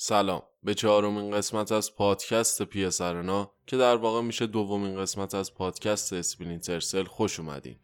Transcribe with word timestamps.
سلام. 0.00 0.42
به 0.62 0.74
چهارمین 0.74 1.30
قسمت 1.30 1.72
از 1.72 1.96
پادکست 1.96 2.62
PsArena 2.62 3.52
که 3.66 3.76
در 3.76 3.96
واقع 3.96 4.20
میشه 4.20 4.46
دومین 4.46 4.96
قسمت 4.96 5.34
از 5.34 5.54
پادکست 5.54 6.12
Splinter 6.12 6.73
Cell 6.73 7.04
خوش 7.04 7.40
اومدین. 7.40 7.76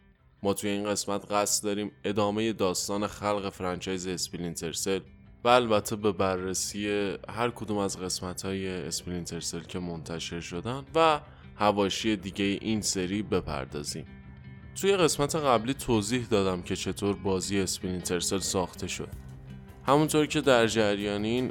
ما 0.43 0.55
توی 0.55 0.71
این 0.71 0.85
قسمت 0.85 1.33
قصد 1.33 1.65
داریم 1.65 1.93
ادامه 2.05 2.53
داستان 2.53 3.07
خلق 3.07 3.51
franchise 3.51 4.07
Splinter 4.07 4.69
Cell 4.69 5.01
و 5.45 5.49
البته 5.49 5.97
به 5.97 6.13
بررسی 6.13 6.89
هر 7.29 7.51
کدوم 7.51 7.79
از 7.79 8.01
قسمت 8.01 8.43
های 8.43 8.69
Splinter 8.69 9.30
Cell 9.30 9.61
که 9.61 9.79
منتشر 9.79 10.41
شدن 10.41 10.85
و 10.95 11.21
حواشی 11.57 12.17
دیگه 12.17 12.45
این 12.45 12.81
سری 12.81 13.23
بپردازیم. 13.23 14.07
توی 14.81 14.97
قسمت 14.97 15.37
قبلی 15.37 15.75
توضیح 15.75 16.27
دادم 16.27 16.63
که 16.63 16.77
چطور 16.77 17.17
بازی 17.17 17.61
Splinter 17.61 18.13
Cell 18.13 18.39
ساخته 18.39 18.87
شد. 18.87 19.24
همونطور 19.87 20.27
که 20.27 20.41
در 20.41 20.67
جریانین 20.67 21.51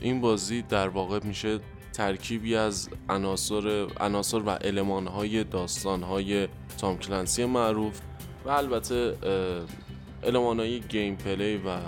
این 0.00 0.20
بازی 0.20 0.62
در 0.62 0.88
واقع 0.88 1.20
میشه 1.24 1.58
ترکیبی 1.92 2.56
از 2.56 2.88
عناصر 3.08 3.86
عناصر 4.00 4.38
و 4.38 4.48
المانهای 4.48 5.44
داستانهای 5.44 6.48
تام 6.78 6.98
کلنسی 6.98 7.44
معروف 7.44 8.00
و 8.44 8.48
البته 8.48 9.14
المانهای 10.22 10.80
gameplay 10.80 11.56
و 11.56 11.78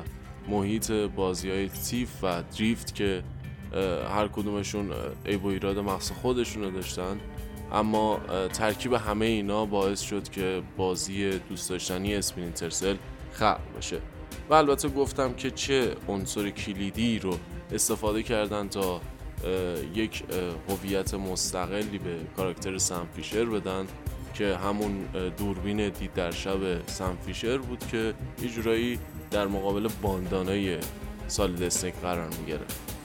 محیط 0.49 0.91
بازی 0.91 1.51
های 1.51 1.69
Thief 1.69 2.25
و 2.25 2.43
دریفت 2.59 2.95
که 2.95 3.23
هر 4.09 4.29
کدومشون 4.29 4.91
عیب 5.27 5.45
و 5.45 5.49
ایراد 5.49 5.79
مخصوص 5.79 6.17
خودشون 6.19 6.63
رو 6.63 6.71
داشتن. 6.71 7.21
اما 7.73 8.21
ترکیب 8.53 8.93
همه 8.93 9.27
اینا 9.27 9.67
باعث 9.67 10.01
شد 10.01 10.29
که 10.29 10.63
بازی 10.77 11.39
دوست 11.39 11.71
داشتنی 11.71 12.15
Splinter 12.15 12.70
Cell 12.70 12.97
خلق 13.33 13.61
بشه. 13.79 14.01
و 14.51 14.55
البته 14.55 14.89
گفتم 14.89 15.35
که 15.35 15.51
چه 15.51 15.95
عنصر 16.09 16.51
کلیدی 16.51 17.19
رو 17.19 17.35
استفاده 17.73 18.23
کردن 18.23 18.69
تا 18.69 19.01
یک 19.95 20.23
هویت 20.69 21.15
مستقلی 21.15 21.99
به 21.99 22.17
کاراکتر 22.37 22.79
سم 22.79 23.07
بدن 23.53 23.87
که 24.35 24.57
همون 24.57 25.05
دوربین 25.37 25.89
دید 25.89 26.15
در 26.15 26.31
شب 26.31 26.89
سم 26.89 27.17
بود 27.69 27.85
که 27.91 28.15
یه 28.43 28.49
جورایی 28.49 28.99
در 29.31 29.47
مقابل 29.47 29.89
باندانای 30.03 30.79
سال 31.29 31.63
اسنیک 31.63 31.95
قرار 31.95 32.29
می‌گرفت. 32.41 32.98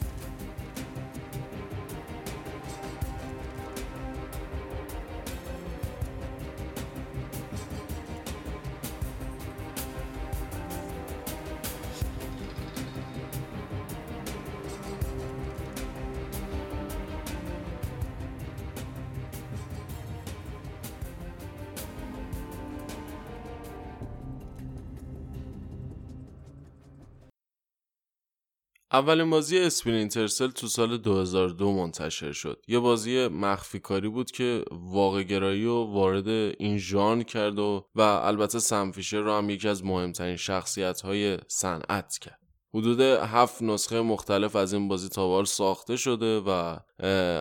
اولین 28.93 29.29
بازی 29.29 29.59
اسپرینترسل 29.59 30.47
تو 30.47 30.67
سال 30.67 30.97
2002 30.97 31.71
منتشر 31.71 32.31
شد. 32.31 32.63
یه 32.67 32.79
بازی 32.79 33.27
مخفی 33.27 33.79
کاری 33.79 34.09
بود 34.09 34.31
که 34.31 34.63
واقع 34.71 35.23
گرایی 35.23 35.65
و 35.65 35.83
وارد 35.83 36.27
این 36.27 36.77
ژانر 36.77 37.23
کرد 37.23 37.59
و 37.59 37.85
و 37.95 38.01
البته 38.01 38.59
سمفیشر 38.59 39.19
رو 39.19 39.33
هم 39.33 39.49
یکی 39.49 39.67
از 39.67 39.85
مهمترین 39.85 40.35
شخصیت 40.35 41.01
های 41.01 41.37
صنعت 41.47 42.17
کرد. 42.21 42.39
حدود 42.73 43.01
هفت 43.01 43.61
نسخه 43.61 44.01
مختلف 44.01 44.55
از 44.55 44.73
این 44.73 44.87
بازی 44.87 45.09
تاوار 45.09 45.45
ساخته 45.45 45.95
شده 45.95 46.39
و 46.39 46.77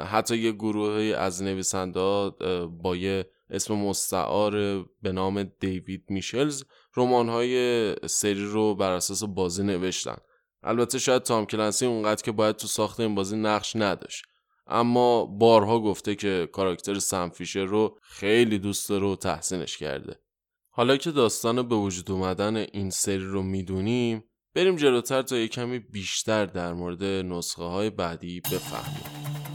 حتی 0.05 0.37
یه 0.37 0.53
گروه 0.53 1.15
از 1.19 1.43
نویسنده 1.43 2.31
با 2.83 2.97
یه 2.97 3.31
اسم 3.51 3.75
مستعار 3.75 4.85
به 5.03 5.13
نام 5.13 5.43
دیوید 5.43 6.05
میشلز 6.09 6.65
رمان 6.97 7.29
های 7.29 7.95
سری 8.07 8.45
رو 8.45 8.75
بر 8.75 8.93
اساس 8.93 9.25
بازی 9.25 9.63
نوشتن 9.63 10.17
البته 10.63 10.99
شاید 10.99 11.23
تام 11.23 11.47
کلنسی 11.47 11.87
اونقدر 11.87 12.23
که 12.23 12.33
باید 12.33 12.57
تو 12.57 12.67
ساخت 12.67 13.01
این 13.01 13.15
بازی 13.15 13.37
نقش 13.37 13.77
نداشت. 13.77 14.25
اما 14.67 15.25
بارها 15.25 15.81
گفته 15.81 16.15
که 16.15 16.49
کاراکتر 16.53 16.99
سم 16.99 17.29
فیشر 17.29 17.65
رو 17.65 17.99
خیلی 18.03 18.59
دوست 18.59 18.89
داره 18.89 19.07
و 19.07 19.17
تحسینش 19.17 19.77
کرده. 19.77 20.21
حالا 20.71 20.97
که 20.97 21.11
داستان 21.11 21.69
به 21.69 21.75
وجود 21.75 22.11
اومدن 22.11 22.57
این 22.57 22.91
سری 22.91 23.25
رو 23.25 23.43
می‌دونیم 23.43 24.25
بریم 24.55 24.77
جلوتر 24.77 25.23
تا 25.23 25.37
یه 25.37 25.49
کمی 25.49 25.79
بیشتر 25.79 26.47
در 26.47 26.73
مورد 26.73 27.05
نسخه 27.05 27.63
های 27.63 27.91
بعدی 27.91 28.41
بفهمیم. 28.41 29.52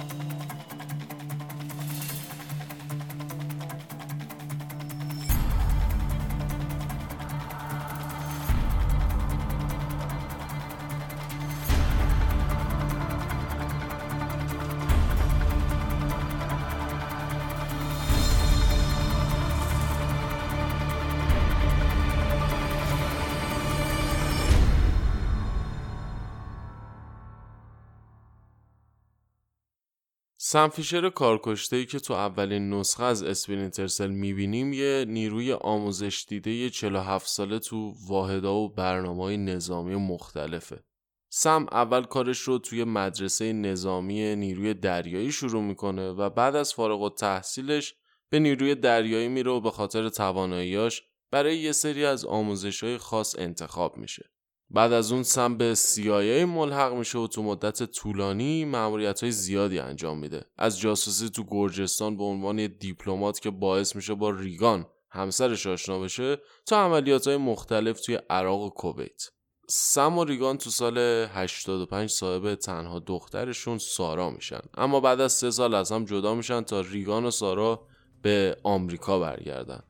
سمفیشر 30.49 31.09
کارکشته 31.09 31.75
ای 31.75 31.85
که 31.85 31.99
تو 31.99 32.13
اولین 32.13 32.69
نسخه 32.73 33.03
از 33.03 33.23
اسپرینترسل 33.23 34.11
می‌بینیم 34.11 34.73
یه 34.73 35.05
نیروی 35.07 35.53
آموزش 35.53 36.25
دیده 36.29 36.69
47 36.69 37.27
ساله 37.27 37.59
تو 37.59 37.93
واحدا 38.07 38.55
و 38.55 38.69
برنامه 38.69 39.23
های 39.23 39.37
نظامی 39.37 39.95
مختلفه. 39.95 40.83
سم 41.29 41.65
اول 41.71 42.03
کارش 42.03 42.39
رو 42.39 42.57
توی 42.57 42.83
مدرسه 42.83 43.53
نظامی 43.53 44.35
نیروی 44.35 44.73
دریایی 44.73 45.31
شروع 45.31 45.63
می‌کنه 45.63 46.09
و 46.09 46.29
بعد 46.29 46.55
از 46.55 46.73
فارغ 46.73 47.01
و 47.01 47.09
تحصیلش 47.09 47.93
به 48.29 48.39
نیروی 48.39 48.75
دریایی 48.75 49.27
میره 49.27 49.51
و 49.51 49.61
به 49.61 49.71
خاطر 49.71 50.09
تواناییاش 50.09 51.03
برای 51.31 51.57
یه 51.57 51.71
سری 51.71 52.05
از 52.05 52.25
آموزش 52.25 52.83
های 52.83 52.97
خاص 52.97 53.35
انتخاب 53.39 53.97
میشه. 53.97 54.29
بعد 54.69 54.94
از 54.94 55.11
اون 55.11 55.23
سم 55.23 55.57
به 55.57 55.75
CIA 55.75 56.45
ملحق 56.45 56.94
میشه 56.94 57.17
و 57.17 57.28
تو 57.28 57.44
مدت 57.44 57.83
طولانی 57.83 58.66
معمولیت 58.66 59.22
های 59.22 59.31
زیادی 59.31 59.79
انجام 59.79 60.17
میده. 60.17 60.45
از 60.57 60.79
جاسوسی 60.79 61.29
تو 61.29 61.44
گرجستان 61.47 62.17
به 62.17 62.23
عنوان 62.23 62.67
دیپلمات 62.67 63.39
که 63.39 63.50
باعث 63.50 63.95
میشه 63.95 64.13
با 64.13 64.29
ریگان 64.29 64.85
همسرش 65.09 65.67
آشنا 65.67 66.00
بشه 66.00 66.38
تا 66.66 66.77
عملیات 66.77 67.27
های 67.27 67.38
مختلف 67.38 68.01
توی 68.01 68.19
عراق 68.29 68.61
و 68.61 68.69
کویت. 68.69 69.23
سم 69.69 70.17
و 70.17 70.23
ریگان 70.23 70.57
تو 70.57 70.69
سال 70.69 70.97
85 70.97 72.09
صاحب 72.09 72.56
تنها 72.56 73.00
دخترشون 73.00 73.77
سارا 73.77 74.29
میشن. 74.29 74.61
اما 74.77 75.00
بعد 75.00 75.22
از 75.22 75.33
سه 75.33 75.51
سال 75.51 75.73
از 75.73 75.91
هم 75.91 76.06
جدا 76.06 76.35
میشن 76.35 76.61
تا 76.61 76.81
ریگان 76.81 77.25
و 77.25 77.31
سارا 77.31 77.88
به 78.22 78.57
آمریکا 78.63 79.19
برگردن. 79.19 79.83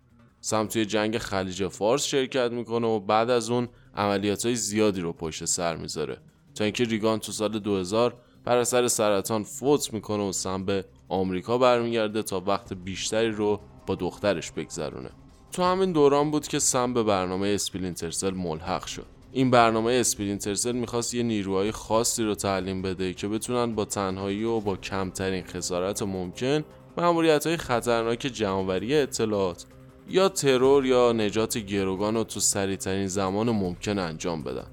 سم 0.47 0.67
توی 0.67 0.85
جنگ 0.85 1.17
خلیج 1.17 1.67
فارس 1.67 2.03
شرکت 2.03 2.51
می‌کنه 2.51 2.87
و 2.87 2.99
بعد 2.99 3.29
از 3.29 3.49
اون 3.49 3.67
عملیات 3.95 4.45
های 4.45 4.55
زیادی 4.55 5.01
رو 5.01 5.13
پشت 5.13 5.45
سر 5.45 5.75
می‌ذاره. 5.75 6.17
تا 6.55 6.63
اینکه 6.63 6.83
ریگان 6.83 7.19
تو 7.19 7.31
سال 7.31 7.59
2000 7.59 8.13
بر 8.45 8.57
اثر 8.57 8.87
سرطان 8.87 9.43
فوت 9.43 9.93
می‌کنه 9.93 10.23
و 10.23 10.31
سم 10.31 10.65
به 10.65 10.85
آمریکا 11.09 11.57
برمیگرده 11.57 12.23
تا 12.23 12.39
وقت 12.39 12.73
بیشتری 12.73 13.31
رو 13.31 13.59
با 13.87 13.95
دخترش 13.95 14.51
بگذرونه. 14.51 15.09
تو 15.51 15.63
همین 15.63 15.91
دوران 15.91 16.31
بود 16.31 16.47
که 16.47 16.59
سم 16.59 16.93
به 16.93 17.03
برنامه 17.03 17.47
Splinter 17.47 18.03
Cell 18.03 18.31
ملحق 18.31 18.85
شد. 18.85 19.05
این 19.31 19.51
برنامه 19.51 19.91
Splinter 19.91 20.44
Cell 20.44 20.71
می‌خواست 20.71 21.13
یه 21.13 21.23
نیروهای 21.23 21.71
خاصی 21.71 22.23
رو 22.23 22.35
تعلیم 22.35 22.81
بده 22.81 23.13
که 23.13 23.27
بتونن 23.27 23.75
به 23.75 23.85
تنهایی 23.85 24.43
و 24.43 24.59
با 24.59 24.75
کمترین 24.75 25.43
خسارت 25.43 26.01
ممکن 26.01 26.63
مأموریت 26.97 27.47
های 27.47 27.57
خطرناک 27.57 28.19
جمع‌آوری 28.19 28.95
اطلاعات 28.95 29.65
یا 30.09 30.29
ترور 30.29 30.85
یا 30.85 31.11
نجات 31.11 31.57
گروگان 31.57 32.15
رو 32.15 32.23
تو 32.23 32.39
سریعترین 32.39 33.07
زمان 33.07 33.51
ممکن 33.51 33.99
انجام 33.99 34.43
بدن. 34.43 34.67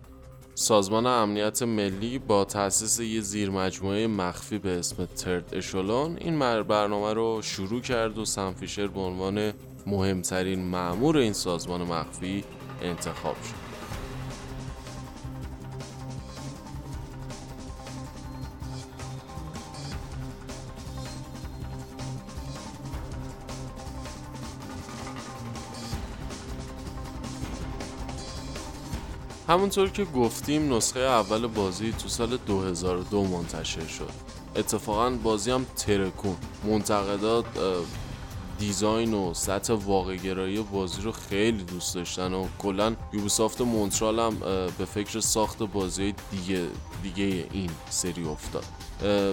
سازمان 0.55 1.07
امنیت 1.07 1.63
ملی 1.63 2.19
با 2.19 2.45
تأسیس 2.45 3.01
یه 3.01 3.21
زیر 3.21 3.51
مجموعه 3.51 4.07
مخفی 4.07 4.59
به 4.59 4.79
اسم 4.79 5.05
Third 5.05 5.55
Echelon 5.55 6.17
این 6.21 6.39
برنامه 6.63 7.13
رو 7.13 7.43
شروع 7.43 7.81
کرد 7.81 8.19
و 8.19 8.25
سم 8.25 8.43
فیشر 8.43 8.87
به 8.87 9.01
عنوان 9.01 9.53
مهمترین 9.87 10.59
معمور 10.59 11.17
این 11.17 11.33
سازمان 11.33 11.83
مخفی 11.83 12.45
انتخاب 12.83 13.37
شد. 13.43 13.64
همونطور 29.55 29.89
که 29.89 30.05
گفتیم 30.05 30.75
نسخه 30.75 31.01
اول 31.01 31.47
بازی 31.47 31.93
تو 31.93 32.09
سال 32.09 32.37
2002 32.37 33.25
منتشر 33.25 33.87
شد. 33.87 34.11
اتفاقا 34.57 35.11
بازی 35.11 35.51
هم 35.51 35.67
ترکون. 35.77 36.37
منتقدا 36.65 37.45
design 38.59 39.15
و 39.15 39.35
سطح 39.35 39.73
واقع 39.73 40.17
گرایی 40.17 40.63
بازی 40.63 41.03
رو 41.03 41.13
خیلی 41.13 41.63
دوست 41.63 41.95
داشتن 41.95 42.33
و 42.33 42.47
کلا 42.59 42.97
Ubisoft 43.13 43.61
Montreal 43.61 44.19
هم 44.19 44.37
به 44.79 44.85
فکر 44.85 45.21
ساخت 45.21 45.63
بازی 45.63 46.15
دیگه 46.31 46.67
دیگه 47.03 47.47
این 47.53 47.71
سری 47.91 48.25
افتاد. 48.29 48.65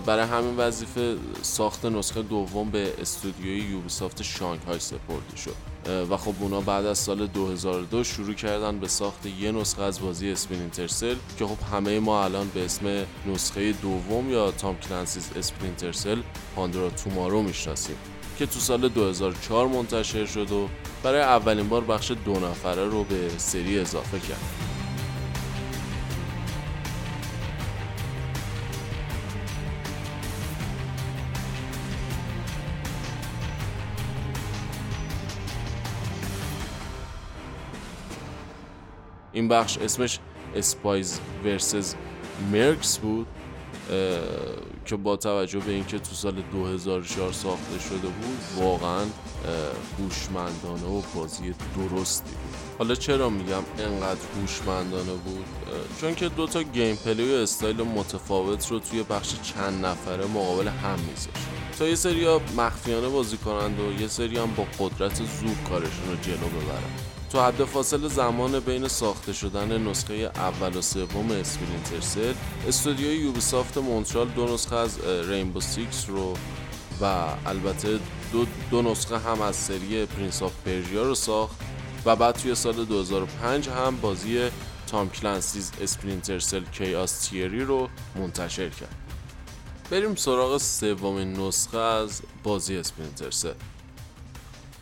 برای 0.05 0.25
همین 0.25 0.57
وظیفه 0.57 1.17
ساخت 1.41 1.85
نسخه 1.85 2.21
دوم 2.21 2.69
به 2.69 2.93
استودیوی 3.01 3.59
Ubisoft 3.59 4.21
Shanghai 4.21 4.79
سپرده 4.79 5.37
شد. 5.37 5.70
و 5.85 6.17
خب 6.17 6.33
اونا 6.39 6.61
بعد 6.61 6.85
از 6.85 6.97
سال 6.97 7.27
2002 7.27 8.03
شروع 8.03 8.33
کردن 8.33 8.79
به 8.79 8.87
ساخت 8.87 9.25
یه 9.25 9.51
نسخه 9.51 9.81
از 9.81 10.01
بازی 10.01 10.31
Splinter 10.31 10.87
Cell 10.87 11.15
که 11.39 11.45
خب 11.45 11.57
همه 11.73 11.99
ما 11.99 12.23
الان 12.23 12.49
به 12.53 12.65
اسم 12.65 13.05
نسخه 13.27 13.71
دوم 13.71 14.29
یا 14.31 14.51
Tom 14.51 14.77
Clancy's 14.77 15.29
Splinter 15.35 15.91
Cell 15.91 16.21
پاندرا 16.55 16.89
تومارو 16.89 17.41
می‌شناسیم 17.41 17.95
که 18.39 18.45
تو 18.45 18.59
سال 18.59 18.89
2004 18.89 19.67
منتشر 19.67 20.25
شد 20.25 20.51
و 20.51 20.69
برای 21.03 21.21
اولین 21.21 21.69
بار 21.69 21.81
بخش 21.81 22.11
دو 22.25 22.33
نفره 22.33 22.85
رو 22.85 23.03
به 23.03 23.29
سری 23.37 23.79
اضافه 23.79 24.19
کرد. 24.19 24.80
این 39.41 39.47
بخش 39.47 39.77
اسمش 39.77 40.19
اسپایز 40.55 41.19
ورسز 41.43 41.93
Mercs 42.51 42.97
بود 42.97 43.27
که 44.85 44.95
با 44.95 45.17
توجه 45.17 45.59
به 45.59 45.71
اینکه 45.71 45.99
تو 45.99 46.15
سال 46.15 46.41
2004 46.51 47.31
ساخته 47.31 47.79
شده 47.79 48.07
بود 48.07 48.39
واقعا 48.57 49.05
هوشمندانه 49.99 50.97
و 50.97 51.01
بازی 51.15 51.53
درستی 51.75 52.29
بود. 52.29 52.55
حالا 52.79 52.95
چرا 52.95 53.29
میگم 53.29 53.63
انقدر 53.79 54.19
هوشمندانه 54.41 55.13
بود؟ 55.13 55.45
چون 56.01 56.15
که 56.15 56.29
دوتا 56.29 56.63
gameplay 56.63 57.33
و 57.33 57.35
استایل 57.35 57.81
متفاوت 57.81 58.71
رو 58.71 58.79
توی 58.79 59.03
بخش 59.03 59.35
چند 59.41 59.85
نفره 59.85 60.25
مقابل 60.25 60.67
هم 60.67 60.99
میذاشت. 60.99 61.29
تا 61.79 61.87
یه 61.87 61.95
سری 61.95 62.25
ها 62.25 62.41
مخفیانه 62.57 63.09
بازی 63.09 63.37
کنند 63.37 63.79
و 63.79 64.01
یه 64.01 64.07
سری 64.07 64.37
هم 64.37 64.53
با 64.53 64.65
قدرت 64.79 65.15
زور 65.15 65.57
کارشون 65.69 66.09
رو 66.09 66.15
جلو 66.21 66.37
ببرن 66.37 67.10
تو 67.31 67.41
حد 67.41 67.65
فاصل 67.65 68.07
زمان 68.07 68.59
بین 68.59 68.87
ساخته 68.87 69.33
شدن 69.33 69.87
نسخه 69.87 70.13
اول 70.13 70.75
و 70.77 70.81
سوم 70.81 71.31
Splinter 71.31 71.99
Cell 71.99 72.33
استودیوی 72.67 73.15
Ubisoft 73.15 73.77
Montreal 73.77 74.27
دو 74.27 74.53
نسخه 74.53 74.75
از 74.75 74.99
Rainbow 75.05 75.61
Six 75.61 76.09
رو 76.09 76.33
و 77.01 77.05
البته 77.45 77.99
دو, 78.31 78.45
دو 78.71 78.81
نسخه 78.81 79.17
هم 79.17 79.41
از 79.41 79.55
سری 79.55 80.05
Prince 80.05 80.43
of 80.43 80.51
Persia 80.65 81.03
رو 81.03 81.15
ساخت 81.15 81.55
و 82.05 82.15
بعد 82.15 82.35
توی 82.35 82.55
سال 82.55 82.85
2005 82.85 83.69
هم 83.69 83.97
بازی 84.01 84.49
Tom 84.87 85.09
Clancy's 85.09 85.71
Splinter 85.81 86.39
Cell 86.39 86.63
Chaos 86.63 87.27
Theory 87.27 87.63
رو 87.63 87.89
منتشر 88.15 88.69
کرد. 88.69 88.95
بریم 89.91 90.15
سراغ 90.15 90.57
سومین 90.57 91.33
نسخه 91.33 91.77
از 91.77 92.21
بازی 92.43 92.77
Splinter 92.77 93.31
Cell 93.31 93.53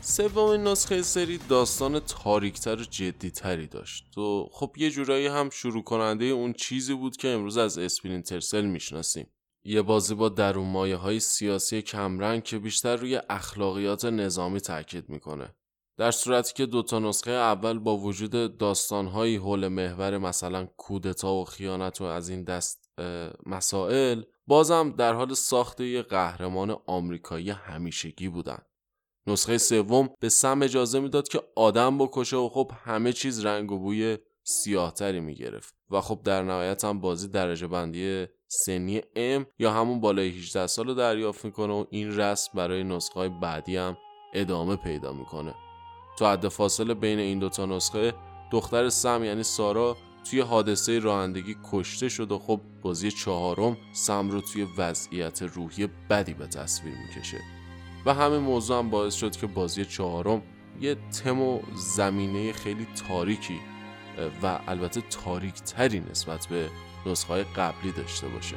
سومین 0.09 0.63
نسخه 0.63 1.01
سری 1.01 1.37
داستان 1.37 1.99
تاریکتر 1.99 2.75
و 2.75 2.83
جدیتری 2.83 3.67
داشت. 3.67 4.17
و 4.17 4.49
خب 4.51 4.75
یه 4.77 4.89
جورایی 4.89 5.27
هم 5.27 5.49
شروع 5.49 5.83
کننده 5.83 6.25
اون 6.25 6.53
چیزی 6.53 6.93
بود 6.93 7.17
که 7.17 7.27
امروز 7.27 7.57
از 7.57 7.77
Splinter 7.77 8.36
Cell 8.36 8.65
می‌شناسیم. 8.65 9.27
یه 9.63 9.81
بازی 9.81 10.15
با 10.15 10.29
درون 10.29 10.67
مایه 10.67 10.95
های 10.95 11.19
سیاسی 11.19 11.81
کمرنگ 11.81 12.43
که 12.43 12.59
بیشتر 12.59 12.95
روی 12.95 13.21
اخلاقیات 13.29 14.05
نظامی 14.05 14.59
تاکید 14.59 15.09
می‌کنه. 15.09 15.55
در 15.97 16.11
صورتی 16.11 16.53
که 16.53 16.65
دوتا 16.65 16.99
نسخه 16.99 17.31
اول 17.31 17.79
با 17.79 17.97
وجود 17.97 18.57
داستانهایی 18.57 19.35
حول 19.35 19.67
محور 19.67 20.17
مثلا 20.17 20.67
کودتا 20.77 21.33
و 21.33 21.45
خیانت 21.45 22.01
و 22.01 22.03
از 22.03 22.29
این 22.29 22.43
دست 22.43 22.89
مسائل 23.45 24.23
بازم 24.47 24.95
در 24.97 25.13
حال 25.13 25.33
ساخت 25.33 25.81
یه 25.81 26.01
قهرمان 26.01 26.77
آمریکایی 26.87 27.49
همیشگی 27.49 28.29
بودن. 28.29 28.57
نسخه 29.27 29.57
سوم 29.57 30.09
به 30.19 30.29
سم 30.29 30.61
اجازه 30.61 30.99
می‌داد 30.99 31.27
که 31.27 31.41
آدم 31.55 31.97
بکشه 31.97 32.37
و 32.37 32.49
خب 32.49 32.71
همه 32.83 33.13
چیز 33.13 33.45
رنگ 33.45 33.71
و 33.71 33.77
بوی 33.79 34.17
سیاهتری 34.43 35.19
می‌گرفت. 35.19 35.75
و 35.91 36.01
خب 36.01 36.19
در 36.23 36.43
نهایت 36.43 36.83
هم 36.85 36.99
بازی 36.99 37.27
درجه 37.27 37.67
بندی 37.67 38.27
سنی 38.47 39.01
M 39.01 39.45
یا 39.59 39.71
همون 39.71 39.99
بالای 39.99 40.29
18 40.29 40.67
سال 40.67 40.87
رو 40.87 40.93
دریافت 40.93 41.45
می‌کنه 41.45 41.73
و 41.73 41.85
این 41.89 42.17
رسم 42.17 42.51
برای 42.55 42.83
نسخه 42.83 43.19
های 43.19 43.29
بعدی 43.29 43.77
هم 43.77 43.97
ادامه 44.33 44.75
پیدا 44.75 45.13
می‌کنه. 45.13 45.53
تو 46.19 46.25
حد 46.25 46.47
فاصله 46.47 46.93
بین 46.93 47.19
این 47.19 47.39
دوتا 47.39 47.65
نسخه 47.65 48.13
دختر 48.51 48.89
سم 48.89 49.23
یعنی 49.23 49.43
سارا 49.43 49.97
توی 50.29 50.39
حادثه 50.39 50.99
رانندگی 50.99 51.55
کشته 51.71 52.09
شد 52.09 52.31
و 52.31 52.39
خب 52.39 52.59
بازی 52.81 53.11
چهارم 53.11 53.77
سم 53.93 54.29
رو 54.29 54.41
توی 54.41 54.67
وضعیت 54.77 55.41
روحی 55.41 55.87
بدی 56.09 56.33
به 56.33 56.47
تصویر 56.47 56.93
می‌کشه. 56.97 57.58
و 58.05 58.13
همین 58.13 58.39
موضوع 58.39 58.77
هم 58.79 58.89
باعث 58.89 59.15
شد 59.15 59.35
که 59.35 59.47
بازی 59.47 59.85
چهارم 59.85 60.41
یه 60.81 60.95
تم 61.23 61.41
و 61.41 61.59
زمینه 61.75 62.53
خیلی 62.53 62.87
تاریکی 63.07 63.59
و 64.43 64.59
البته 64.67 65.01
تاریک 65.01 65.53
تری 65.53 66.03
نسبت 66.11 66.47
به 66.47 66.69
نسخه 67.05 67.43
قبلی 67.43 67.91
داشته 67.91 68.27
باشه. 68.27 68.55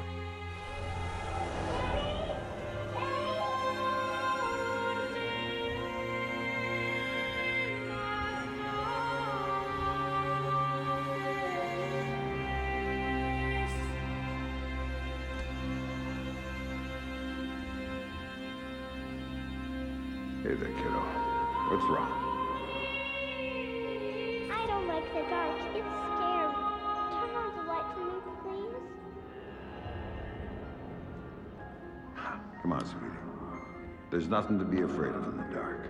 Nothing 34.32 34.58
to 34.58 34.64
be 34.64 34.80
afraid 34.80 35.14
of 35.14 35.28
in 35.28 35.36
the 35.36 35.44
dark. 35.54 35.86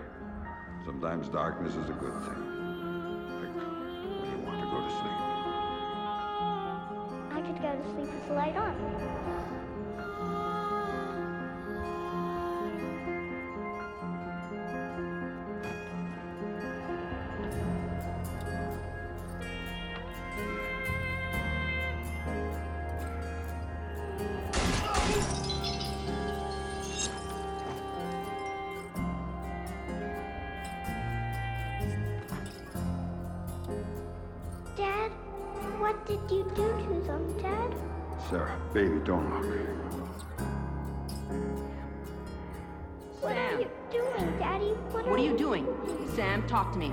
Sometimes 0.84 1.28
darkness 1.28 1.76
is 1.76 1.88
a 1.88 1.92
good 1.92 2.12
thing. 2.24 2.42
Like 3.38 3.54
when 3.54 4.30
you 4.32 4.38
want 4.44 4.58
to 4.58 4.66
go 4.66 4.82
to 4.82 4.90
sleep. 4.98 5.20
I 7.30 7.40
could 7.40 7.62
go 7.62 7.70
to 7.70 7.84
sleep 7.94 8.12
with 8.12 8.26
the 8.26 8.34
light 8.34 8.56
on. 8.56 9.61
Don't 39.04 39.28
look. 39.30 39.44
What 43.20 43.36
are 43.36 43.50
Sam. 43.50 43.60
you 43.60 43.70
doing, 43.90 44.38
Daddy? 44.38 44.72
What, 44.92 45.06
What 45.06 45.20
are 45.20 45.24
you 45.24 45.36
doing? 45.36 45.66
Sam, 46.14 46.46
talk 46.46 46.72
to 46.72 46.78
me. 46.78 46.92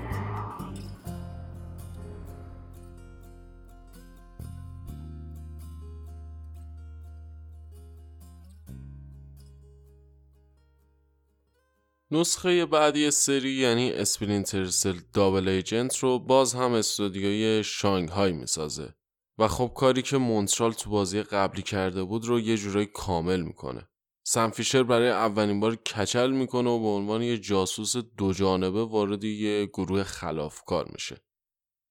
نسخه 12.11 12.65
بعدی 12.65 13.11
سری 13.11 13.51
یعنی 13.51 13.91
اسپرینتر 13.91 14.65
سل 14.65 14.99
دابل 15.13 15.47
ایجنت 15.47 15.97
رو 15.97 16.19
باز 16.19 16.53
هم 16.53 16.73
استودیوی 16.73 17.63
شانگهای 17.63 18.31
می‌سازه 18.31 18.93
و 19.39 19.47
خب 19.47 19.71
کاری 19.75 20.01
که 20.01 20.17
مونترال 20.17 20.71
تو 20.71 20.89
بازی 20.89 21.21
قبلی 21.21 21.61
کرده 21.61 22.03
بود 22.03 22.25
رو 22.25 22.39
یه 22.39 22.57
جورایی 22.57 22.85
کامل 22.85 23.41
می‌کنه. 23.41 23.89
سم 24.23 24.49
فیشر 24.49 24.83
برای 24.83 25.09
اولین 25.09 25.59
بار 25.59 25.75
کچل 25.75 26.31
می‌کنه 26.31 26.69
و 26.69 26.79
به 26.79 26.87
عنوان 26.87 27.21
یه 27.21 27.37
جاسوس 27.37 27.97
دو 27.97 28.33
جانبه 28.33 28.85
وارد 28.85 29.23
یه 29.23 29.65
گروه 29.65 30.03
خلافکار 30.03 30.89
میشه. 30.93 31.17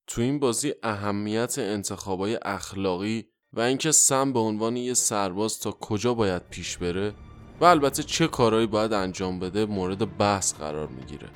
تو 0.06 0.20
این 0.20 0.38
بازی 0.38 0.74
اهمیت 0.82 1.58
انتخابای 1.58 2.38
اخلاقی 2.42 3.24
و 3.52 3.60
اینکه 3.60 3.92
سم 3.92 4.32
به 4.32 4.38
عنوان 4.38 4.76
یه 4.76 4.94
سرباز 4.94 5.60
تا 5.60 5.70
کجا 5.70 6.14
باید 6.14 6.48
پیش 6.48 6.78
بره 6.78 7.14
و 7.60 7.64
البته 7.64 8.02
چه 8.02 8.26
کارهایی 8.26 8.66
باید 8.66 8.92
انجام 8.92 9.38
بده 9.38 9.66
مورد 9.66 10.16
بحث 10.16 10.54
قرار 10.54 10.88
می‌گیره. 10.88 11.30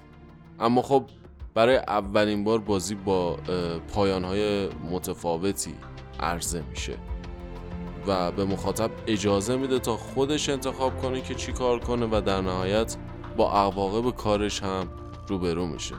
اما 0.61 0.83
خب 0.83 1.04
برای 1.54 1.76
اولین 1.76 2.45
بار 2.45 2.59
بازی 2.59 2.95
با 2.95 3.37
پایانهای 3.95 4.69
متفاوتی 4.69 5.75
عرضه 6.23 6.62
میشه 6.71 6.99
و 8.07 8.33
به 8.33 8.45
مخاطب 8.45 8.91
اجازه 9.07 9.57
میده 9.57 9.79
تا 9.79 9.97
خودش 9.97 10.49
انتخاب 10.49 11.02
کنه 11.02 11.21
که 11.21 11.35
چی 11.35 11.52
کار 11.52 11.79
کنه 11.79 12.07
و 12.07 12.21
در 12.21 12.41
نهایت 12.41 12.97
با 13.37 13.52
عواقب 13.52 14.17
کارش 14.17 14.62
هم 14.62 14.88
روبرو 15.29 15.67
میشه. 15.67 15.95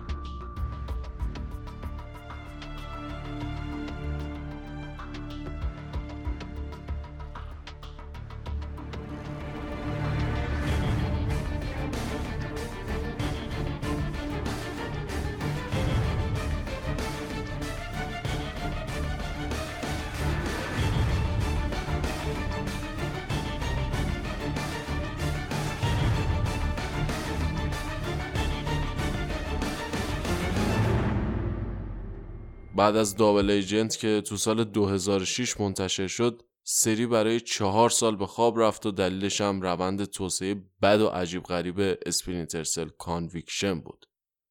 بعد 32.75 32.95
از 32.95 33.15
Double 33.15 33.49
Agent 33.49 33.97
که 33.97 34.21
تو 34.21 34.37
سال 34.37 34.63
2006 34.63 35.59
منتشر 35.59 36.07
شد 36.07 36.41
سری 36.63 37.07
برای 37.07 37.39
چهار 37.39 37.89
سال 37.89 38.15
به 38.15 38.27
خواب 38.27 38.59
رفت 38.59 38.85
و 38.85 38.91
دلیلش 38.91 39.41
هم 39.41 39.61
روند 39.61 40.03
توسعه 40.05 40.55
بد 40.81 41.01
و 41.01 41.07
عجیب 41.07 41.43
غریب 41.43 41.97
Splinter 42.05 42.61
Cell 42.61 42.89
Conviction 42.97 43.79
بود. 43.79 44.05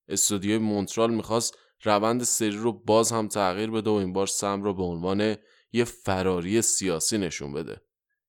استودیوی 0.09 0.59
مونترال 0.59 1.15
می‌خواست 1.15 1.59
روند 1.83 2.23
سری 2.23 2.57
رو 2.57 2.73
باز 2.73 3.13
هم 3.13 3.29
تغییر 3.29 3.71
بده 3.71 3.91
و 3.91 3.93
این 3.93 4.13
بار 4.13 4.27
سم 4.27 4.63
رو 4.63 4.75
به 4.75 4.83
عنوان 4.83 5.37
یه 5.73 5.85
فراری 5.85 6.63
سیاسی 6.63 7.19
نشون 7.19 7.53
بده. 7.53 7.81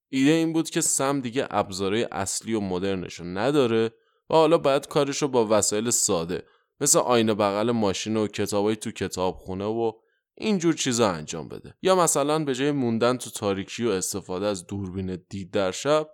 ایده 0.09 0.31
این 0.31 0.53
بود 0.53 0.69
که 0.69 0.81
سم 0.81 1.21
دیگه 1.21 1.47
ابزارهای 1.51 2.07
اصلی 2.11 2.53
و 2.53 2.59
مدرنش 2.59 3.19
نداره 3.19 3.85
و 4.29 4.33
حالا 4.33 4.57
باید 4.57 4.87
کارش 4.87 5.21
رو 5.21 5.27
با 5.27 5.47
وسایل 5.49 5.89
ساده 5.89 6.43
مثل 6.83 6.99
آینه 6.99 7.33
بغل 7.33 7.71
ماشین 7.71 8.17
و 8.17 8.27
کتابای 8.27 8.75
تو 8.75 8.91
کتابخونه 8.91 9.65
و 9.65 9.91
اینجور 10.35 10.73
چیزا 10.73 11.11
انجام 11.11 11.47
بده. 11.47 11.75
یا 11.81 11.95
مثلا 11.95 12.43
به 12.43 12.55
جای 12.55 12.71
موندن 12.71 13.17
تو 13.17 13.29
تاریکی 13.29 13.85
و 13.85 13.89
استفاده 13.89 14.45
از 14.45 14.67
دوربین 14.67 15.23
دید 15.29 15.51
در 15.51 15.71
شب 15.71 16.09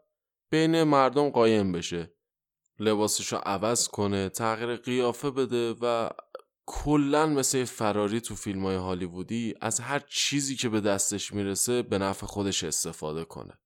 بین 0.50 0.84
مردم 0.84 1.30
قایم 1.30 1.72
بشه. 1.72 2.14
لباسشو 2.80 3.36
عوض 3.36 3.88
کنه 3.88 4.30
تغییر 4.30 4.76
قیافه 4.76 5.32
بده 5.32 5.76
و 5.82 6.10
کلا 6.66 7.26
مثل 7.26 7.64
فراری 7.64 8.22
تو 8.22 8.36
فیلم 8.36 8.66
های 8.66 8.76
هالیوودی 8.76 9.56
از 9.62 9.80
هر 9.80 10.00
چیزی 10.00 10.56
که 10.56 10.70
به 10.70 10.82
دستش 10.82 11.34
می‌رسه 11.34 11.82
به 11.82 11.98
نفع 11.98 12.26
خودش 12.26 12.64
استفاده 12.64 13.26
کنه. 13.26 13.60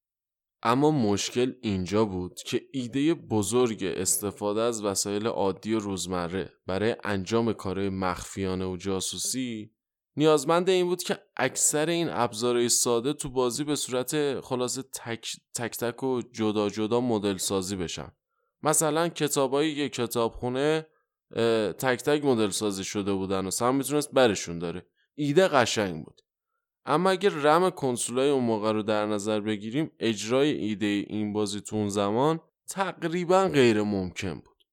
اما 0.65 0.91
مشکل 0.91 1.53
اینجا 1.61 2.05
بود 2.05 2.35
که 2.45 2.61
ایده 2.71 3.13
بزرگ 3.13 3.83
استفاده 3.83 4.61
از 4.61 4.83
وسایل 4.83 5.27
عادی 5.27 5.73
و 5.73 5.79
روزمره 5.79 6.53
برای 6.67 6.95
انجام 7.03 7.53
کارهای 7.53 7.89
مخفیانه 7.89 8.65
و 8.65 8.77
جاسوسی 8.77 9.71
نیازمند 10.17 10.69
این 10.69 10.85
بود 10.85 11.03
که 11.03 11.19
اکثر 11.37 11.89
این 11.89 12.09
ابزارهای 12.09 12.69
ساده 12.69 13.13
تو 13.13 13.29
بازی 13.29 13.63
به 13.63 13.75
صورت 13.75 14.41
خلاصه 14.41 14.83
تک 14.83 15.27
تک, 15.55 15.77
تک 15.77 16.03
و 16.03 16.21
جدا 16.21 16.69
جدا 16.69 17.01
مدل 17.01 17.37
سازی 17.37 17.75
بشن. 17.75 18.11
مثلا 18.63 19.09
کتابای 19.09 19.69
یک 19.69 19.93
کتابخونه 19.93 20.87
تک 21.79 22.03
تک 22.03 22.25
مدل 22.25 22.49
سازی 22.49 22.83
شده 22.83 23.13
بودن 23.13 23.45
و 23.45 23.51
سم 23.51 23.75
می‌تونست 23.75 24.11
برشون 24.11 24.59
داره. 24.59 24.85
ایده 25.15 25.47
قشنگ 25.47 26.05
بود. 26.05 26.21
اما 26.85 27.09
اگر 27.09 27.29
رم 27.29 27.69
کنسولای 27.69 28.29
اون 28.29 28.43
موقع 28.43 28.71
رو 28.71 28.83
در 28.83 29.05
نظر 29.05 29.39
بگیریم 29.39 29.91
اجرای 29.99 30.49
ایده 30.49 30.85
این 30.85 31.33
بازی 31.33 31.61
تو 31.61 31.75
اون 31.75 31.89
زمان 31.89 32.39
تقریبا 32.69 33.47
غیر 33.47 33.81
ممکن 33.81 34.33
بود. 34.33 34.63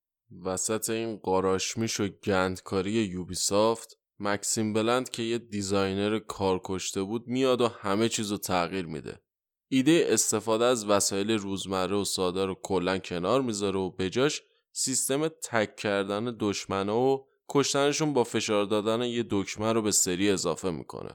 وسط 0.45 0.90
این 0.90 1.17
قاراشمیش 1.17 2.00
و 2.00 2.09
گندکاری 2.09 2.90
یوبیسافت 2.90 3.99
مکسیم 4.19 4.73
بلند 4.73 5.09
که 5.09 5.23
یه 5.23 5.38
دیزاینر 5.38 6.19
کار 6.19 6.61
کشته 6.64 7.02
بود 7.02 7.26
میاد 7.26 7.61
و 7.61 7.69
همه 7.69 8.09
چیز 8.09 8.31
رو 8.31 8.38
تغییر 8.38 8.87
میده. 8.87 9.21
ایده 9.69 10.07
استفاده 10.09 10.64
از 10.64 10.87
وسایل 10.87 11.31
روزمره 11.31 11.97
و 11.97 12.05
ساده 12.05 12.45
رو 12.45 12.55
کلا 12.62 12.99
کنار 12.99 13.43
می‌ذاره 13.43 13.79
و 13.79 13.90
بجاش 13.90 14.43
سیستم 14.73 15.29
تک 15.29 15.76
کردن 15.76 16.37
دشمنه 16.40 16.93
و 16.93 17.25
کشتنشون 17.49 18.12
با 18.12 18.25
فشار 18.25 18.64
دادن 18.64 19.02
یه 19.02 19.25
دکمه 19.31 19.73
رو 19.73 19.83
به 19.83 19.90
سری 19.90 20.31
اضافه 20.31 20.71
می‌کنه. 20.71 21.11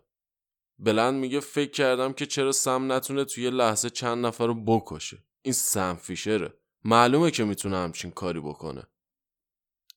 بلند 0.79 1.13
میگه 1.13 1.39
فکر 1.39 1.71
کردم 1.71 2.13
که 2.13 2.25
چرا 2.25 2.51
سم 2.51 2.91
نتونه 2.91 3.25
توی 3.25 3.49
لحظه 3.49 3.89
چند 3.89 4.25
نفر 4.25 4.47
رو 4.47 4.63
بکشه. 4.63 5.23
این 5.41 5.53
سم 5.53 5.95
فیشره. 5.95 6.53
معلومه 6.83 7.31
که 7.31 7.43
می‌تونه 7.43 7.77
همچین 7.77 8.11
کاری 8.11 8.39
بکنه. 8.39 8.83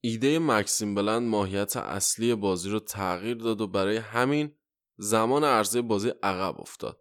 ایده 0.00 0.38
مکسیم 0.38 0.94
بلند 0.94 1.28
ماهیت 1.28 1.76
اصلی 1.76 2.34
بازی 2.34 2.70
رو 2.70 2.80
تغییر 2.80 3.36
داد 3.36 3.60
و 3.60 3.66
برای 3.66 3.96
همین 3.96 4.54
زمان 4.98 5.44
عرضه 5.44 5.82
بازی 5.82 6.08
عقب 6.22 6.60
افتاد. 6.60 7.00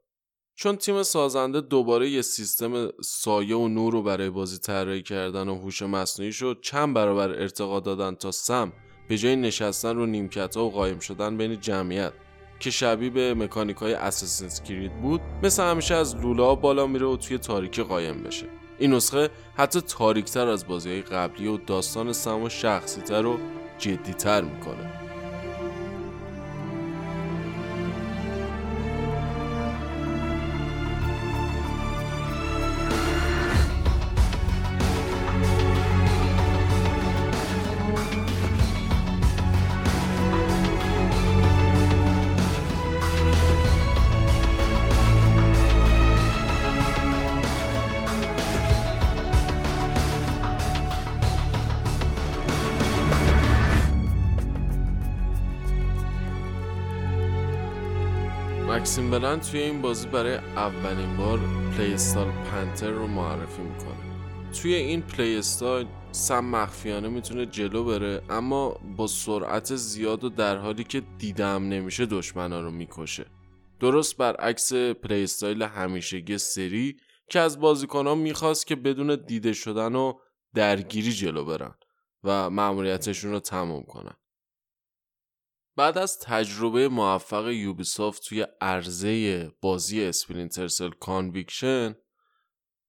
چون 0.56 0.76
تیم 0.76 1.04
سازنده 1.04 1.62
دوباره 1.62 2.10
یه 2.10 2.22
سیستم 2.22 2.92
سایه 3.04 3.56
و 3.56 3.68
نور 3.68 3.94
رو 3.94 4.04
برای 4.04 4.30
بازی 4.30 4.58
طراحی 4.58 5.04
کردن 5.04 5.50
و 5.50 5.56
هوش 5.56 5.82
مصنوعی 5.82 6.34
شد 6.34 6.60
چند 6.62 6.94
برابر 6.94 7.30
ارتقا 7.30 7.80
دادن 7.80 8.16
تا 8.16 8.32
سم 8.32 8.74
به 9.10 9.18
جای 9.18 9.36
نشستن 9.36 9.96
رو 9.96 10.06
نیمکت 10.06 10.58
ها 10.58 10.66
و 10.66 10.72
قایم 10.72 11.00
شدن 11.00 11.38
بین 11.38 11.60
جمعیت. 11.60 12.14
که 12.60 12.72
شبیه 12.72 13.10
به 13.10 13.34
مکانیک 13.34 13.78
های 13.78 13.94
اساسینز 13.94 14.62
کرید 14.62 15.02
بود 15.02 15.22
مثل 15.44 15.64
همیشه 15.64 15.96
از 15.96 16.16
لولا 16.16 16.56
بالا 16.56 16.88
میره 16.88 17.06
و 17.06 17.18
توی 17.18 17.38
تاریکی 17.38 17.84
قایم 17.84 18.24
بشه. 18.24 18.46
این 18.80 18.94
نسخه 18.94 19.30
حتی 19.56 19.82
تاریکتر 19.82 20.48
از 20.48 20.68
بازی 20.68 20.90
های 20.90 21.02
قبلی 21.02 21.48
و 21.48 21.58
داستان 21.58 22.14
سم 22.14 22.42
و 22.42 22.50
شخصیتر 22.50 23.26
و 23.26 23.40
جدیتر 23.78 24.42
می‌کنه. 24.42 25.07
مکسیم 58.88 59.12
بلند 59.12 59.42
توی 59.42 59.60
این 59.60 59.82
بازی 59.82 60.08
برای 60.08 60.36
اولین 60.36 61.18
بار 61.18 61.40
play 61.78 61.94
style 61.94 62.32
Panther 62.32 62.90
رو 62.90 63.08
معرفی 63.08 63.62
می‌کنه. 63.62 63.98
توی 64.62 64.74
این 64.74 65.02
play 65.02 65.36
style 65.36 65.88
سم 66.12 66.46
مخفیانه 66.46 67.08
می‌تونه 67.08 67.46
جلو 67.46 67.84
بره 67.84 68.22
اما 68.30 68.70
با 68.98 69.08
سرعت 69.08 69.76
زیاد 69.76 70.24
و 70.24 70.30
در 70.30 70.58
حالی 70.58 70.84
که 70.84 71.02
دیده 71.18 71.64
نمیشه 71.70 72.06
دشمنا 72.06 72.62
رو 72.62 72.72
می‌کشه. 72.72 73.26
درست 73.80 74.18
برعکس 74.18 74.74
play 74.74 75.24
style 75.24 75.64
همیشگی 75.64 76.38
سری 76.38 76.98
که 77.30 77.40
از 77.40 77.60
بازیکنان 77.60 78.18
می‌خواست 78.18 78.68
که 78.68 78.76
بدون 78.76 79.16
دیده 79.16 79.54
شدن 79.54 79.96
و 79.96 80.14
درگیری 80.56 81.12
جلو 81.12 81.46
برن 81.46 81.76
و 82.24 82.50
مأموریتشون 82.50 83.32
رو 83.32 83.40
تمام 83.40 83.84
کنن. 83.84 84.16
بعد 85.78 85.98
از 85.98 86.20
تجربه 86.20 86.88
موفق 86.88 87.48
Ubisoft 87.48 88.24
توی 88.24 88.48
عرضه 88.62 89.52
بازی 89.62 90.04
Splinter 90.04 90.68
Cell 90.68 90.90
Conviction 90.90 91.96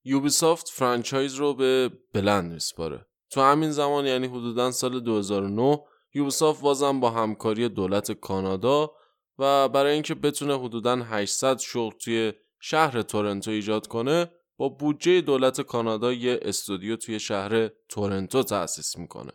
Ubisoft 0.05 0.69
franchise 0.69 1.35
رو 1.35 1.55
به 1.55 1.91
بلند 2.15 2.53
میسپاره. 2.53 3.07
تو 3.31 3.41
همین 3.41 3.71
زمان 3.71 4.07
یعنی 4.07 4.27
حدودا 4.27 4.71
سال 4.71 5.01
2009 5.01 5.81
Ubisoft 6.15 6.63
بازم 6.63 7.01
با 7.01 7.11
همکاری 7.11 7.69
دولت 7.69 8.13
کانادا 8.13 8.91
و 9.39 9.69
برای 9.69 9.93
اینکه 9.93 10.15
بتونه 10.15 10.59
حدودا 10.59 10.97
800 10.97 11.59
شغل 11.59 11.97
توی 11.97 12.33
شهر 12.61 13.03
تورنتو 13.03 13.51
ایجاد 13.51 13.87
کنه 13.87 14.31
با 14.57 14.69
بودجه 14.69 15.21
دولت 15.21 15.61
کانادا 15.61 16.13
یه 16.13 16.41
استودیو 16.43 16.97
توی 16.97 17.21
شهر 17.21 17.69
تورنتو 17.89 18.43
تأسیس 18.43 18.99
می‌کنه. 18.99 19.33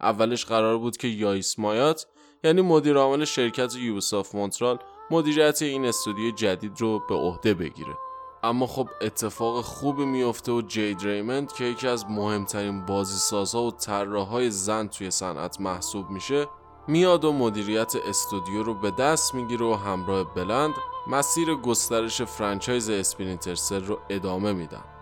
اولش 0.00 0.44
قرار 0.44 0.78
بود 0.78 0.96
که 0.96 1.08
یانیس 1.08 1.58
مالات 1.58 2.06
یعنی 2.44 2.62
مدیر 2.62 2.96
عامل 2.96 3.24
شرکت 3.24 3.76
Ubisoft 3.76 4.34
Montreal 4.34 4.78
مدیریت 5.10 5.62
این 5.62 5.84
استودیو 5.84 6.30
جدید 6.30 6.80
رو 6.80 7.02
به 7.08 7.14
عهده 7.14 7.54
بگیره. 7.54 7.96
اما 8.42 8.66
خب 8.66 8.88
اتفاق 9.00 9.64
خوبی 9.64 10.04
میفته 10.04 10.52
و 10.52 10.62
جید 10.62 11.02
ریمند 11.02 11.52
که 11.52 11.64
یکی 11.64 11.88
از 11.88 12.06
مهمترین 12.10 12.86
بازیسازها 12.86 13.62
و 13.62 13.70
طراحهای 13.70 14.50
زن 14.50 14.86
توی 14.88 15.10
صنعت 15.10 15.60
محسوب 15.60 16.10
میشه 16.10 16.46
میاد 16.88 17.24
و 17.24 17.32
مدیریت 17.32 17.94
استودیو 18.08 18.62
رو 18.62 18.74
به 18.74 18.90
دست 18.90 19.34
می‌گیره 19.34 19.66
و 19.66 19.74
همراه 19.74 20.34
بلند 20.34 20.74
مسیر 21.06 21.54
گسترش 21.54 22.22
franchise 22.22 22.90
Splinter 22.90 23.53
Cell 23.53 23.84
رو 23.84 23.98
ادامه 24.10 24.52
میدن. 24.52 24.93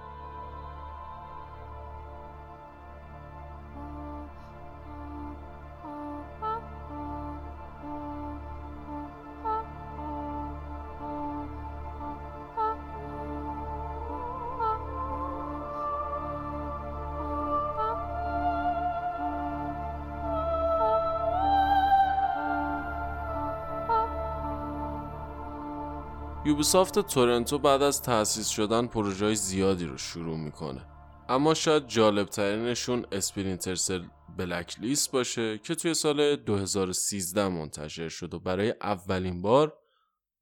Ubisoft 26.53 26.99
Toronto 26.99 27.59
بعد 27.59 27.83
از 27.83 28.03
تأسیس 28.03 28.49
شدن 28.49 28.87
پروژه 28.87 29.35
زیادی 29.35 29.87
رو 29.87 29.99
شروع 29.99 30.37
می‌کنه. 30.37 30.87
اما 31.29 31.55
شاید 31.55 31.87
جالب 31.87 32.29
ترینشون 32.29 33.07
Splinter 33.13 34.03
Cell 34.39 34.77
Blacklist 34.81 35.13
باشه 35.13 35.59
که 35.59 35.75
توی 35.75 35.95
سال 35.95 36.37
2013 36.37 37.49
منتشر 37.49 38.09
شد 38.09 38.35
و 38.35 38.41
برای 38.41 38.75
اولین 38.81 39.43
بار 39.43 39.79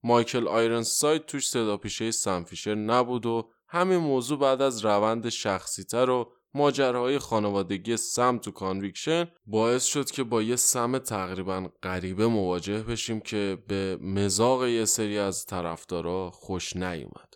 مایکل 0.03 0.49
آیرونساید 0.49 1.27
توش 1.27 1.49
صدا 1.49 1.77
پیشه 1.77 2.75
نبود 2.75 3.27
و 3.27 3.51
همین 3.69 3.99
موضوع 3.99 4.39
بعد 4.39 4.63
از 4.63 4.85
روند 4.85 5.29
شخصیتر 5.29 6.11
و 6.11 6.33
ماجراهای 6.55 7.19
خانوادگی 7.19 7.97
سم 7.97 8.39
تو 8.39 8.51
Conviction 8.51 9.29
باعث 9.47 9.85
شد 9.85 10.11
که 10.11 10.25
با 10.25 10.43
یه 10.43 10.57
سم 10.57 10.99
تقریبا 10.99 11.69
غریبه 11.83 12.27
مواجه 12.27 12.83
بشیم 12.83 13.21
که 13.21 13.59
به 13.69 13.99
مذاق 14.01 14.67
یه 14.67 14.85
سری 14.85 15.19
از 15.19 15.47
طرفدارا 15.47 16.31
خوش 16.31 16.77
نیومد. 16.77 17.35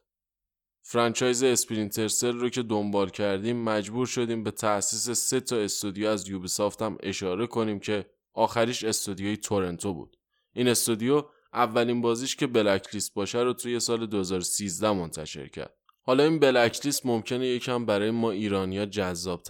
franchise 0.82 1.42
Splinter 1.42 2.05
Cell 2.05 2.36
رو 2.36 2.48
که 2.48 2.62
دنبال 2.62 3.10
کردیم 3.10 3.56
مجبور 3.64 4.06
شدیم 4.06 4.42
به 4.42 4.50
تأسیس 4.50 5.10
سه 5.10 5.40
تا 5.40 5.56
استودیو 5.56 6.08
از 6.08 6.28
Ubisoft 6.28 6.82
هم 6.82 6.98
اشاره 7.02 7.46
کنیم 7.46 7.78
که 7.78 8.06
آخریش 8.34 8.84
استودیوی 8.84 9.36
تورنتو 9.36 9.94
بود. 9.94 10.16
این 10.52 10.68
استودیو 10.68 11.22
اولین 11.52 12.00
بازیش 12.00 12.36
که 12.36 12.46
Blacklist 12.46 13.14
باشه 13.14 13.38
رو 13.38 13.52
توی 13.52 13.80
سال 13.80 14.06
2013 14.06 14.92
منتشر 14.92 15.48
کرد. 15.48 15.83
حالا 16.06 16.24
این 16.24 16.38
Blacklist 16.38 17.06
ممکنه 17.06 17.46
یکم 17.46 17.86
برای 17.86 18.10
ما 18.10 18.30
ایرانیا 18.30 18.86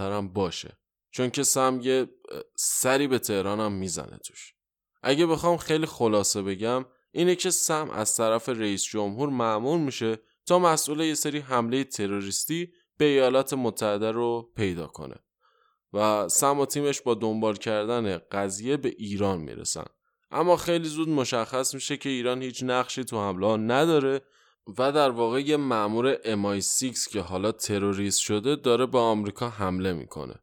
هم 0.00 0.32
باشه 0.32 0.78
چون 1.10 1.30
که 1.30 1.42
سم 1.42 1.80
یه 1.82 2.08
سری 2.56 3.06
به 3.06 3.18
تهران 3.18 3.60
هم 3.60 3.72
می‌زنه 3.72 4.18
توش. 4.18 4.54
اگه 5.02 5.26
بخوام 5.26 5.56
خیلی 5.56 5.86
خلاصه 5.86 6.42
بگم 6.42 6.84
اینه 7.12 7.34
که 7.34 7.50
سم 7.50 7.90
از 7.90 8.16
طرف 8.16 8.48
رئیس 8.48 8.84
جمهور 8.84 9.28
معمول 9.28 9.80
میشه 9.80 10.18
تا 10.46 10.58
مسئول 10.58 11.00
یه 11.00 11.14
سری 11.14 11.38
حمله 11.38 11.84
تروریستی 11.84 12.72
به 12.98 13.04
ایالات 13.04 13.54
متحده 13.54 14.10
رو 14.10 14.52
پیدا 14.56 14.86
کنه. 14.86 15.16
و 15.92 16.28
سم 16.28 16.60
و 16.60 16.66
تیمش 16.66 17.00
با 17.00 17.14
دنبال 17.14 17.56
کردن 17.56 18.18
قضیه 18.18 18.76
به 18.76 18.94
ایران 18.98 19.38
می‌رسن. 19.40 19.84
اما 20.30 20.56
خیلی 20.56 20.88
زود 20.88 21.08
مشخص 21.08 21.74
میشه 21.74 21.96
که 21.96 22.08
ایران 22.08 22.42
هیچ 22.42 22.62
نقشی 22.62 23.04
تو 23.04 23.20
حمله 23.20 23.56
نداره 23.56 24.20
و 24.78 24.92
در 24.92 25.10
واقع 25.10 25.40
یه 25.40 25.56
مأمور 25.56 26.14
MI6 26.14 27.08
که 27.08 27.20
حالا 27.20 27.52
تروریست 27.52 28.20
شده 28.20 28.56
داره 28.56 28.86
به 28.86 28.98
آمریکا 28.98 29.48
حمله 29.48 29.92
می‌کنه. 29.92 30.34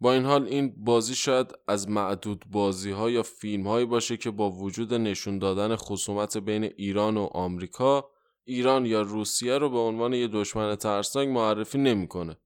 با 0.00 0.12
این 0.12 0.24
حال 0.24 0.46
این 0.46 0.74
بازی 0.84 1.14
شاید 1.14 1.52
از 1.68 1.88
معدود 1.88 2.44
بازی 2.50 2.90
ها 2.90 3.10
یا 3.10 3.22
فیلم 3.22 3.66
هایی 3.66 3.86
باشه 3.86 4.16
که 4.16 4.30
با 4.30 4.50
وجود 4.50 4.94
نشون 4.94 5.38
دادن 5.38 5.76
خصومت 5.76 6.36
بین 6.36 6.64
ایران 6.64 7.16
و 7.16 7.28
آمریکا 7.32 8.10
ایران 8.44 8.86
یا 8.86 9.02
روسیه 9.02 9.58
رو 9.58 9.70
به 9.70 9.78
عنوان 9.78 10.12
یه 10.12 10.28
دشمن 10.28 10.76
ترسناک 10.76 11.28
معرفی 11.28 11.78
نمی‌کنه. 11.78 12.36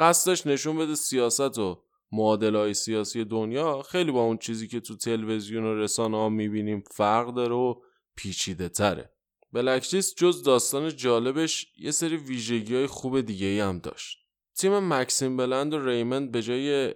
قصدش 0.00 0.46
نشون 0.46 0.78
بده 0.78 0.94
سیاست 0.94 1.58
و 1.58 1.82
معادله 2.12 2.56
های 2.56 2.74
سیاسی 2.74 3.24
دنیا 3.24 3.82
خیلی 3.82 4.12
با 4.12 4.22
اون 4.22 4.36
چیزی 4.36 4.68
که 4.68 4.80
تو 4.80 4.96
تلویزیون 4.96 5.64
و 5.64 5.74
رسانه 5.74 6.16
ها 6.16 6.28
می‌بینیم 6.28 6.82
فرق 6.90 7.34
داره 7.34 7.54
و 7.54 7.74
پیچیده 8.16 8.68
تره. 8.68 9.17
Blacklist 9.52 10.16
جز 10.16 10.42
داستان 10.42 10.96
جالبش 10.96 11.66
یه 11.78 11.90
سری 11.90 12.16
ویژگی 12.16 12.74
های 12.74 12.86
خوب 12.86 13.20
دیگه 13.20 13.46
ای 13.46 13.60
هم 13.60 13.78
داشت. 13.78 14.18
تیم 14.56 14.78
مکسیم 14.78 15.36
بلند 15.36 15.74
و 15.74 15.86
ریمند 15.86 16.32
به 16.32 16.42
جای 16.42 16.92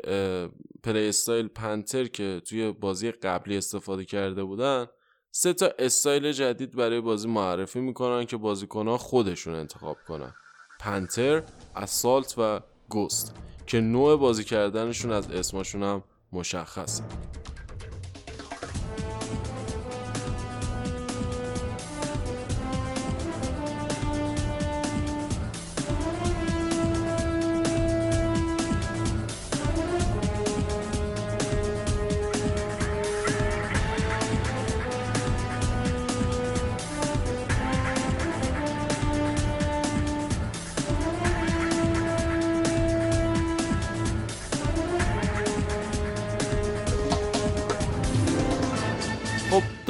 play 0.83 1.09
style 1.09 1.49
Panther 1.49 2.05
که 2.05 2.43
توی 2.45 2.73
بازی 2.73 3.11
قبلی 3.11 3.57
استفاده 3.57 4.05
کرده 4.05 4.45
بودن 4.45 4.87
سه 5.31 5.53
تا 5.53 5.71
استایل 5.79 6.33
جدید 6.33 6.77
برای 6.77 7.01
بازی 7.01 7.29
معرفی 7.29 7.81
می‌کنن 7.81 8.25
که 8.25 8.37
بازیکنها 8.37 8.99
خودشون 8.99 9.55
انتخاب 9.55 9.97
کنن. 10.09 10.35
پنتر، 10.81 11.43
اسالت 11.77 12.35
و 12.39 12.61
گوست 12.89 13.35
که 13.67 13.81
نوع 13.81 14.17
بازی 14.17 14.45
کردنشون 14.45 15.13
از 15.13 15.31
اسمشون 15.31 15.83
هم 15.83 16.05
مشخصه. 16.33 17.05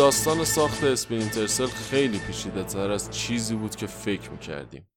داستان 0.02 0.44
ساخت 0.44 0.84
Splinter 0.84 1.39
Cell 1.39 1.66
خیلی 1.66 2.18
پیچیده 2.18 2.64
تر 2.64 2.90
از 2.90 3.10
چیزی 3.10 3.54
بود 3.54 3.76
که 3.76 3.86
فکر 3.86 4.30
می‌کردیم. 4.30 4.88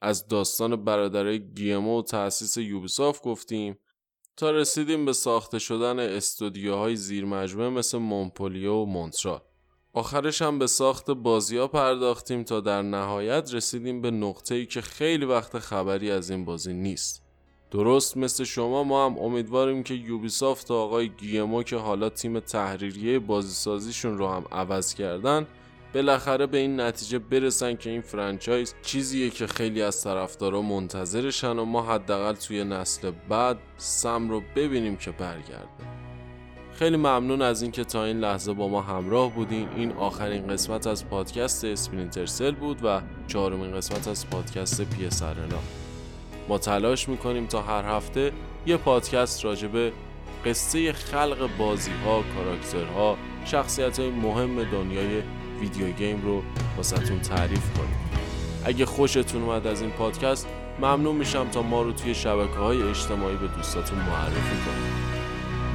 از 0.00 0.28
داستان 0.28 0.84
برادرای 0.84 1.52
گیمو 1.54 1.98
و 1.98 2.02
تأسیس 2.02 2.56
Ubisoft 2.56 3.22
گفتیم 3.22 3.78
تا 4.36 4.50
رسیدیم 4.50 5.04
به 5.04 5.12
ساخته 5.12 5.58
شدن 5.58 5.98
استودیوهای 5.98 6.96
زیر 6.96 7.24
مجموعه 7.24 7.68
مثل 7.68 7.98
مونپلیه 7.98 8.72
و 8.72 8.86
مونترال. 8.86 9.40
آخرش 9.92 10.42
هم 10.42 10.58
به 10.58 10.66
ساخت 10.66 11.10
بازی 11.10 11.56
ها 11.56 11.68
پرداختیم 11.68 12.44
تا 12.44 12.60
در 12.60 12.82
نهایت 12.82 13.54
رسیدیم 13.54 14.02
به 14.02 14.10
نقطه 14.10 14.54
ای 14.54 14.66
که 14.66 14.80
خیلی 14.80 15.24
وقت 15.24 15.58
خبری 15.58 16.10
از 16.10 16.30
این 16.30 16.44
بازی 16.44 16.72
نیست. 16.72 17.27
درست 17.70 18.16
مثل 18.16 18.44
شما 18.44 18.84
ما 18.84 19.06
هم 19.06 19.18
امیدواریم 19.18 19.82
که 19.82 19.94
Ubisoft 19.94 20.70
و 20.70 20.74
آقای 20.74 21.08
گیمو 21.08 21.62
که 21.62 21.76
حالا 21.76 22.08
تیم 22.08 22.40
تحریریه 22.40 23.18
بازیسازیشون 23.18 24.18
رو 24.18 24.28
هم 24.28 24.44
عوض 24.52 24.94
کردن 24.94 25.46
بالاخره 25.94 26.46
به 26.46 26.58
این 26.58 26.80
نتیجه 26.80 27.18
برسن 27.18 27.76
که 27.76 27.90
این 27.90 28.00
franchise 28.00 28.74
چیزیه 28.82 29.30
که 29.30 29.46
خیلی 29.46 29.82
از 29.82 30.04
طرفدارا 30.04 30.62
منتظرشن 30.62 31.58
و 31.58 31.64
ما 31.64 31.82
حداقل 31.82 32.32
توی 32.32 32.64
نسل 32.64 33.10
بعد 33.28 33.58
سم 33.76 34.30
رو 34.30 34.42
ببینیم 34.56 34.96
که 34.96 35.10
برگرده. 35.10 35.68
خیلی 36.74 36.96
ممنون 36.96 37.42
از 37.42 37.62
اینکه 37.62 37.84
تا 37.84 38.04
این 38.04 38.20
لحظه 38.20 38.52
با 38.52 38.68
ما 38.68 38.82
همراه 38.82 39.34
بودین. 39.34 39.68
این 39.76 39.92
آخرین 39.92 40.46
قسمت 40.46 40.86
از 40.86 41.08
پادکست 41.08 41.64
Splinter 41.64 42.21
Cell 42.21 42.50
بود 42.50 42.80
و 42.84 43.00
چهارمین 43.26 43.76
قسمت 43.76 44.08
از 44.08 44.30
پادکست 44.30 44.82
PsArena 44.82 45.58
ما 46.48 46.58
تلاش 46.58 47.08
می‌کنیم 47.08 47.46
تا 47.46 47.62
هر 47.62 47.84
هفته 47.84 48.32
یه 48.66 48.76
پادکست 48.76 49.44
راجبه 49.44 49.92
قصه 50.44 50.92
خلق 50.92 51.48
بازی 51.58 51.90
ها، 52.04 52.22
کاراکترها، 52.34 53.16
شخصیت 53.44 54.00
های 54.00 54.10
مهم 54.10 54.64
دنیای 54.64 55.22
ویدیو 55.60 55.90
گیم 55.90 56.22
رو 56.22 56.42
واسهتون 56.76 57.20
تعریف 57.20 57.78
کنیم. 57.78 57.96
اگه 58.64 58.86
خوشتون 58.86 59.42
اومد 59.42 59.66
از 59.66 59.82
این 59.82 59.90
پادکست 59.90 60.46
ممنون 60.78 61.16
میشم 61.16 61.48
تا 61.48 61.62
ما 61.62 61.82
رو 61.82 61.92
توی 61.92 62.14
شبکه 62.14 62.58
های 62.58 62.82
اجتماعی 62.82 63.36
به 63.36 63.46
دوستاتون 63.46 63.98
معرفی 63.98 64.56
کنیم 64.66 64.92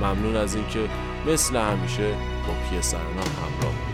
ممنون 0.01 0.35
از 0.35 0.55
اینکه 0.55 0.79
مثل 1.27 1.57
همیشه 1.57 2.11
با 2.47 2.53
پی 2.69 2.95
همراه 2.95 3.92